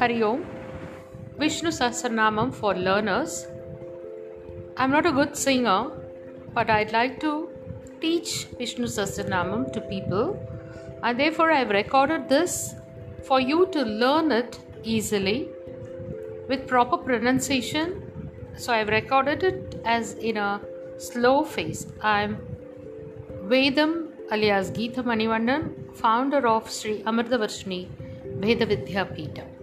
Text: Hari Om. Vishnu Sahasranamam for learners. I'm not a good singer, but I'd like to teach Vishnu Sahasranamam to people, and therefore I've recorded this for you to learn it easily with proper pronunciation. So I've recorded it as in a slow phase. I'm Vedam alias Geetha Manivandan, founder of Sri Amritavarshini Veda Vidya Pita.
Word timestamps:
Hari 0.00 0.22
Om. 0.22 0.44
Vishnu 1.38 1.70
Sahasranamam 1.70 2.54
for 2.54 2.72
learners. 2.72 3.48
I'm 4.76 4.92
not 4.92 5.06
a 5.06 5.10
good 5.10 5.36
singer, 5.36 5.90
but 6.54 6.70
I'd 6.70 6.92
like 6.92 7.18
to 7.22 7.48
teach 8.00 8.44
Vishnu 8.58 8.86
Sahasranamam 8.86 9.72
to 9.72 9.80
people, 9.80 10.38
and 11.02 11.18
therefore 11.18 11.50
I've 11.50 11.70
recorded 11.70 12.28
this 12.28 12.76
for 13.24 13.40
you 13.40 13.66
to 13.72 13.82
learn 13.82 14.30
it 14.30 14.60
easily 14.84 15.48
with 16.48 16.68
proper 16.68 16.96
pronunciation. 16.96 18.00
So 18.56 18.72
I've 18.72 18.90
recorded 19.00 19.42
it 19.42 19.80
as 19.84 20.12
in 20.12 20.36
a 20.36 20.60
slow 20.98 21.42
phase. 21.42 21.86
I'm 22.00 22.38
Vedam 23.48 24.10
alias 24.30 24.70
Geetha 24.70 25.02
Manivandan, 25.02 25.92
founder 25.96 26.46
of 26.46 26.70
Sri 26.70 27.02
Amritavarshini 27.02 27.88
Veda 28.38 28.64
Vidya 28.64 29.04
Pita. 29.04 29.57